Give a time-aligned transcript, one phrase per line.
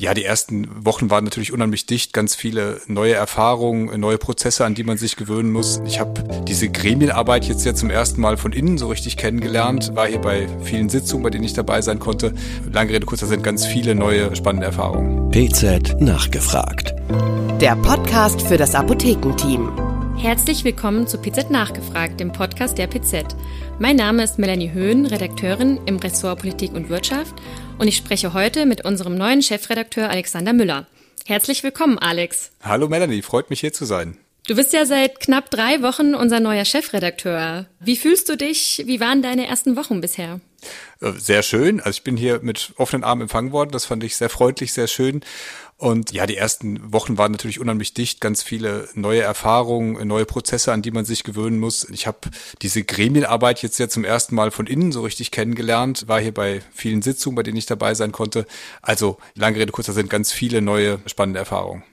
[0.00, 4.76] Ja, die ersten Wochen waren natürlich unheimlich dicht, ganz viele neue Erfahrungen, neue Prozesse, an
[4.76, 5.82] die man sich gewöhnen muss.
[5.86, 10.06] Ich habe diese Gremienarbeit jetzt ja zum ersten Mal von innen so richtig kennengelernt, war
[10.06, 12.32] hier bei vielen Sitzungen, bei denen ich dabei sein konnte.
[12.72, 15.32] Lange Rede, kurzer sind ganz viele neue spannende Erfahrungen.
[15.32, 16.94] PZ nachgefragt.
[17.60, 19.87] Der Podcast für das Apothekenteam.
[20.18, 23.36] Herzlich willkommen zu PZ Nachgefragt, dem Podcast der PZ.
[23.78, 27.36] Mein Name ist Melanie Höhn, Redakteurin im Ressort Politik und Wirtschaft
[27.78, 30.88] und ich spreche heute mit unserem neuen Chefredakteur Alexander Müller.
[31.24, 32.50] Herzlich willkommen, Alex.
[32.62, 34.18] Hallo Melanie, freut mich hier zu sein.
[34.48, 37.66] Du bist ja seit knapp drei Wochen unser neuer Chefredakteur.
[37.80, 38.82] Wie fühlst du dich?
[38.86, 40.40] Wie waren deine ersten Wochen bisher?
[41.02, 41.80] Äh, sehr schön.
[41.80, 43.72] Also ich bin hier mit offenen Armen empfangen worden.
[43.72, 45.20] Das fand ich sehr freundlich, sehr schön.
[45.76, 50.72] Und ja, die ersten Wochen waren natürlich unheimlich dicht, ganz viele neue Erfahrungen, neue Prozesse,
[50.72, 51.86] an die man sich gewöhnen muss.
[51.90, 52.30] Ich habe
[52.62, 56.62] diese Gremienarbeit jetzt ja zum ersten Mal von innen so richtig kennengelernt, war hier bei
[56.72, 58.46] vielen Sitzungen, bei denen ich dabei sein konnte.
[58.80, 61.84] Also lange Rede, kurzer sind ganz viele neue spannende Erfahrungen.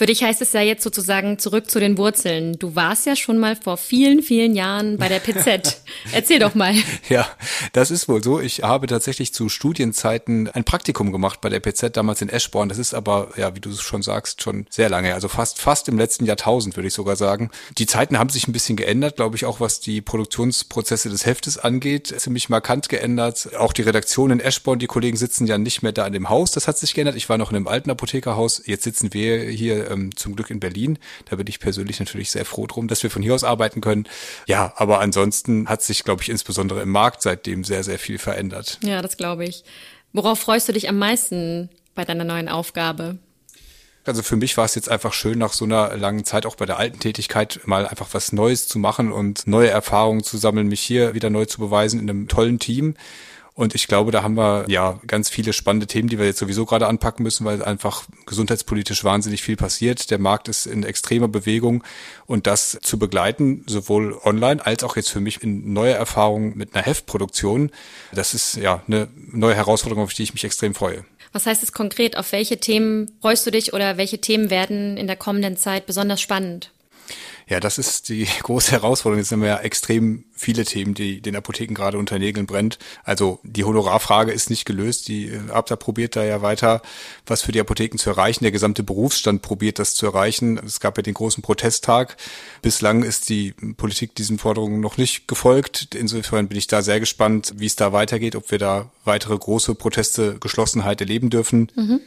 [0.00, 2.58] Für dich heißt es ja jetzt sozusagen zurück zu den Wurzeln.
[2.58, 5.82] Du warst ja schon mal vor vielen, vielen Jahren bei der PZ.
[6.14, 6.74] Erzähl doch mal.
[7.10, 7.28] Ja,
[7.74, 8.40] das ist wohl so.
[8.40, 12.70] Ich habe tatsächlich zu Studienzeiten ein Praktikum gemacht bei der PZ, damals in Eschborn.
[12.70, 15.12] Das ist aber, ja, wie du schon sagst, schon sehr lange.
[15.12, 17.50] Also fast, fast im letzten Jahrtausend, würde ich sogar sagen.
[17.76, 21.58] Die Zeiten haben sich ein bisschen geändert, glaube ich, auch was die Produktionsprozesse des Heftes
[21.58, 22.06] angeht.
[22.06, 23.50] Ziemlich markant geändert.
[23.58, 26.52] Auch die Redaktion in Eschborn, die Kollegen sitzen ja nicht mehr da in dem Haus.
[26.52, 27.16] Das hat sich geändert.
[27.16, 28.62] Ich war noch in einem alten Apothekerhaus.
[28.64, 30.98] Jetzt sitzen wir hier ähm, zum Glück in Berlin.
[31.28, 34.06] Da bin ich persönlich natürlich sehr froh drum, dass wir von hier aus arbeiten können.
[34.46, 38.78] Ja, aber ansonsten hat sich, glaube ich, insbesondere im Markt seitdem sehr, sehr viel verändert.
[38.82, 39.64] Ja, das glaube ich.
[40.12, 43.18] Worauf freust du dich am meisten bei deiner neuen Aufgabe?
[44.06, 46.64] Also für mich war es jetzt einfach schön, nach so einer langen Zeit auch bei
[46.64, 50.80] der alten Tätigkeit mal einfach was Neues zu machen und neue Erfahrungen zu sammeln, mich
[50.80, 52.94] hier wieder neu zu beweisen in einem tollen Team.
[53.60, 56.64] Und ich glaube, da haben wir ja ganz viele spannende Themen, die wir jetzt sowieso
[56.64, 60.10] gerade anpacken müssen, weil einfach gesundheitspolitisch wahnsinnig viel passiert.
[60.10, 61.84] Der Markt ist in extremer Bewegung
[62.24, 66.74] und das zu begleiten, sowohl online als auch jetzt für mich in neue Erfahrungen mit
[66.74, 67.70] einer Heftproduktion,
[68.12, 71.04] das ist ja eine neue Herausforderung, auf die ich mich extrem freue.
[71.34, 72.16] Was heißt es konkret?
[72.16, 76.22] Auf welche Themen freust du dich oder welche Themen werden in der kommenden Zeit besonders
[76.22, 76.70] spannend?
[77.50, 79.18] Ja, das ist die große Herausforderung.
[79.18, 82.78] Jetzt haben wir ja extrem viele Themen, die den Apotheken gerade unter Nägeln brennt.
[83.02, 85.08] Also die Honorarfrage ist nicht gelöst.
[85.08, 86.80] Die äh, Abda probiert da ja weiter,
[87.26, 88.44] was für die Apotheken zu erreichen.
[88.44, 90.58] Der gesamte Berufsstand probiert das zu erreichen.
[90.64, 92.16] Es gab ja den großen Protesttag.
[92.62, 95.96] Bislang ist die Politik diesen Forderungen noch nicht gefolgt.
[95.96, 99.74] Insofern bin ich da sehr gespannt, wie es da weitergeht, ob wir da weitere große
[99.74, 101.72] Proteste, Geschlossenheit erleben dürfen.
[101.74, 102.00] Mhm.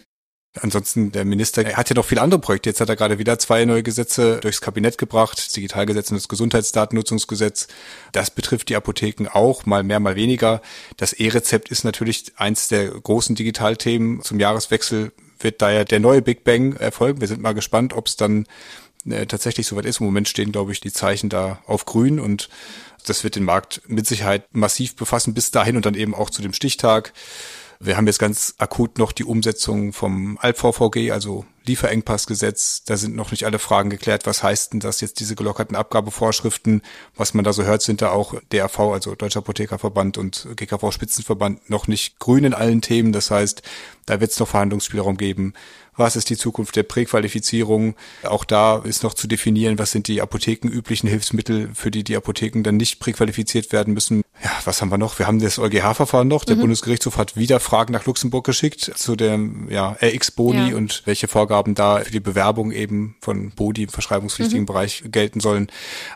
[0.61, 2.69] Ansonsten, der Minister er hat ja noch viele andere Projekte.
[2.69, 6.27] Jetzt hat er gerade wieder zwei neue Gesetze durchs Kabinett gebracht, das Digitalgesetz und das
[6.27, 7.67] Gesundheitsdatennutzungsgesetz.
[8.11, 10.61] Das betrifft die Apotheken auch, mal mehr, mal weniger.
[10.97, 14.21] Das E-Rezept ist natürlich eins der großen Digitalthemen.
[14.21, 17.19] Zum Jahreswechsel wird daher der neue Big Bang erfolgen.
[17.19, 18.45] Wir sind mal gespannt, ob es dann
[19.09, 20.01] äh, tatsächlich soweit ist.
[20.01, 22.49] Im Moment stehen, glaube ich, die Zeichen da auf grün und
[23.05, 26.43] das wird den Markt mit Sicherheit massiv befassen bis dahin und dann eben auch zu
[26.43, 27.11] dem Stichtag.
[27.79, 32.83] Wir haben jetzt ganz akut noch die Umsetzung vom ALPVVG, also Lieferengpassgesetz.
[32.83, 34.25] Da sind noch nicht alle Fragen geklärt.
[34.25, 36.81] Was heißt denn das jetzt, diese gelockerten Abgabevorschriften?
[37.15, 41.69] Was man da so hört, sind da auch DRV, also Deutscher Apothekerverband und GKV Spitzenverband
[41.69, 43.13] noch nicht grün in allen Themen.
[43.13, 43.61] Das heißt,
[44.05, 45.53] da wird es noch Verhandlungsspielraum geben.
[45.95, 47.95] Was ist die Zukunft der Präqualifizierung?
[48.23, 52.63] Auch da ist noch zu definieren, was sind die apothekenüblichen Hilfsmittel, für die die Apotheken
[52.63, 54.23] dann nicht präqualifiziert werden müssen.
[54.43, 55.19] Ja, was haben wir noch?
[55.19, 56.45] Wir haben das EuGH-Verfahren noch.
[56.45, 56.61] Der mhm.
[56.61, 60.75] Bundesgerichtshof hat wieder Fragen nach Luxemburg geschickt zu dem ja, RX-Boni ja.
[60.75, 64.67] und welche Vorgaben da für die Bewerbung eben von Bodi im verschreibungspflichtigen mhm.
[64.67, 65.67] Bereich gelten sollen.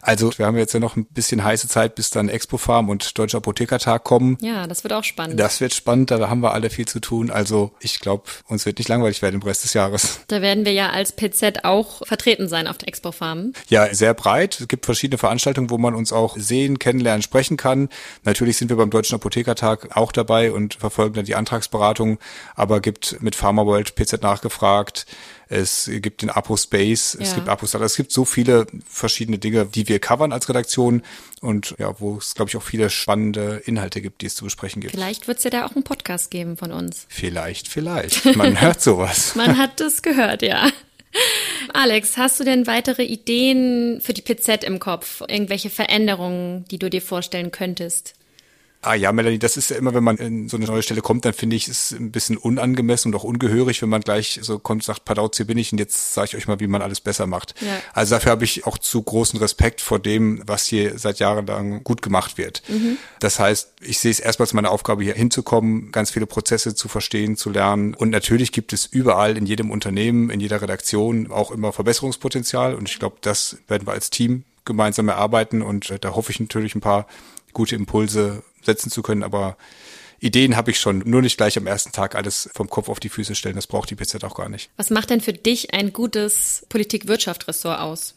[0.01, 3.17] Also wir haben jetzt ja noch ein bisschen heiße Zeit, bis dann Expo Farm und
[3.17, 4.37] Deutscher Apothekertag kommen.
[4.41, 5.39] Ja, das wird auch spannend.
[5.39, 7.29] Das wird spannend, da haben wir alle viel zu tun.
[7.29, 10.21] Also ich glaube, uns wird nicht langweilig werden im Rest des Jahres.
[10.27, 13.53] Da werden wir ja als PZ auch vertreten sein auf der Expo Farm.
[13.67, 14.59] Ja, sehr breit.
[14.59, 17.89] Es gibt verschiedene Veranstaltungen, wo man uns auch sehen, kennenlernen, sprechen kann.
[18.23, 22.19] Natürlich sind wir beim Deutschen Apothekertag auch dabei und verfolgen dann die Antragsberatung,
[22.55, 25.05] aber gibt mit PharmaWorld PZ nachgefragt.
[25.49, 27.25] Es gibt den Apo Space, ja.
[27.25, 31.03] es gibt Apo Es gibt so viele verschiedene Dinge, die wir covern als Redaktion
[31.41, 34.81] und ja, wo es, glaube ich, auch viele spannende Inhalte gibt, die es zu besprechen
[34.81, 34.93] gibt.
[34.93, 37.05] Vielleicht wird es ja da auch einen Podcast geben von uns.
[37.09, 38.35] Vielleicht, vielleicht.
[38.35, 39.35] Man hört sowas.
[39.35, 40.69] Man hat das gehört, ja.
[41.73, 45.21] Alex, hast du denn weitere Ideen für die PZ im Kopf?
[45.27, 48.13] Irgendwelche Veränderungen, die du dir vorstellen könntest?
[48.81, 51.25] Ah ja, Melanie, das ist ja immer, wenn man in so eine neue Stelle kommt,
[51.25, 54.81] dann finde ich es ein bisschen unangemessen und auch ungehörig, wenn man gleich so kommt
[54.81, 57.01] und sagt, Padauz, hier bin ich und jetzt sage ich euch mal, wie man alles
[57.01, 57.55] besser macht.
[57.61, 57.67] Ja.
[57.93, 61.83] Also dafür habe ich auch zu großen Respekt vor dem, was hier seit Jahren lang
[61.83, 62.61] gut gemacht wird.
[62.67, 62.97] Mhm.
[63.19, 66.87] Das heißt, ich sehe es erstmal als meine Aufgabe, hier hinzukommen, ganz viele Prozesse zu
[66.87, 67.93] verstehen, zu lernen.
[67.95, 72.75] Und natürlich gibt es überall in jedem Unternehmen, in jeder Redaktion auch immer Verbesserungspotenzial.
[72.75, 76.39] Und ich glaube, das werden wir als Team gemeinsam erarbeiten und äh, da hoffe ich
[76.39, 77.07] natürlich ein paar
[77.53, 79.57] gute Impulse setzen zu können, aber
[80.19, 83.09] Ideen habe ich schon, nur nicht gleich am ersten Tag alles vom Kopf auf die
[83.09, 83.55] Füße stellen.
[83.55, 84.69] Das braucht die PZ auch gar nicht.
[84.77, 88.15] Was macht denn für dich ein gutes Politik-Wirtschaft-Ressort aus?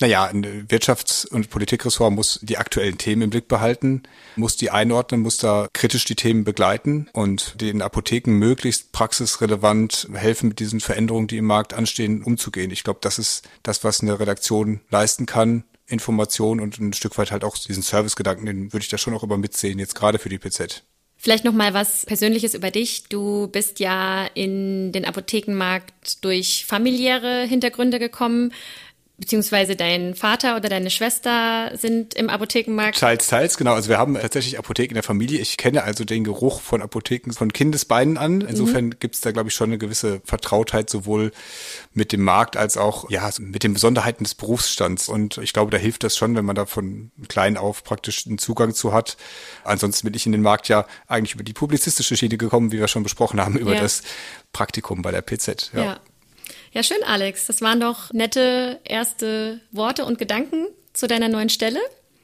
[0.00, 4.02] Naja, ein Wirtschafts- und Politikressort muss die aktuellen Themen im Blick behalten,
[4.34, 10.48] muss die einordnen, muss da kritisch die Themen begleiten und den Apotheken möglichst praxisrelevant helfen,
[10.48, 12.70] mit diesen Veränderungen, die im Markt anstehen, umzugehen.
[12.70, 17.30] Ich glaube, das ist das, was eine Redaktion leisten kann Information und ein Stück weit
[17.32, 20.28] halt auch diesen Servicegedanken, den würde ich da schon auch immer mitsehen, jetzt gerade für
[20.28, 20.82] die PZ.
[21.22, 23.04] Vielleicht noch mal was Persönliches über dich.
[23.10, 28.54] Du bist ja in den Apothekenmarkt durch familiäre Hintergründe gekommen
[29.20, 32.98] beziehungsweise dein Vater oder deine Schwester sind im Apothekenmarkt?
[32.98, 33.74] Teils, teils, genau.
[33.74, 35.38] Also wir haben tatsächlich Apotheken in der Familie.
[35.40, 38.40] Ich kenne also den Geruch von Apotheken von Kindesbeinen an.
[38.40, 38.94] Insofern mhm.
[38.98, 41.32] gibt es da, glaube ich, schon eine gewisse Vertrautheit sowohl
[41.92, 45.08] mit dem Markt als auch ja mit den Besonderheiten des Berufsstands.
[45.10, 48.38] Und ich glaube, da hilft das schon, wenn man da von klein auf praktisch einen
[48.38, 49.18] Zugang zu hat.
[49.64, 52.88] Ansonsten bin ich in den Markt ja eigentlich über die publizistische Schiene gekommen, wie wir
[52.88, 53.82] schon besprochen haben, über ja.
[53.82, 54.02] das
[54.52, 55.72] Praktikum bei der PZ.
[55.74, 55.84] ja.
[55.84, 56.00] ja.
[56.72, 57.46] Ja, schön, Alex.
[57.46, 61.80] Das waren doch nette erste Worte und Gedanken zu deiner neuen Stelle.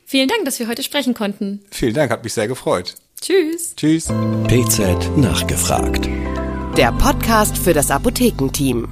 [0.06, 1.64] Vielen Dank, dass wir heute sprechen konnten.
[1.70, 2.94] Vielen Dank, hat mich sehr gefreut.
[3.20, 3.75] Tschüss.
[3.76, 4.04] Tschüss.
[4.46, 6.08] PZ nachgefragt.
[6.76, 8.88] Der Podcast für das Apothekenteam.